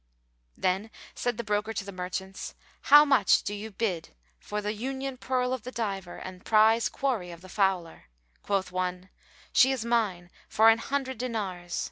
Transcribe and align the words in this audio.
"[FN#454] 0.57 0.61
Then 0.63 0.91
said 1.13 1.37
the 1.37 1.43
broker 1.43 1.73
to 1.73 1.85
the 1.85 1.91
merchants,[FN#455] 1.91 2.87
"How 2.89 3.05
much 3.05 3.43
do 3.43 3.53
ye 3.53 3.67
bid 3.67 4.15
for 4.39 4.59
the 4.59 4.73
union 4.73 5.15
pearl 5.17 5.53
of 5.53 5.61
the 5.61 5.71
diver 5.71 6.17
and 6.17 6.43
prize 6.43 6.89
quarry 6.89 7.29
of 7.29 7.41
the 7.41 7.47
fowler?" 7.47 8.05
Quoth 8.41 8.71
one, 8.71 9.09
"She 9.53 9.71
is 9.71 9.85
mine 9.85 10.31
for 10.49 10.69
an 10.71 10.79
hundred 10.79 11.19
dinars." 11.19 11.79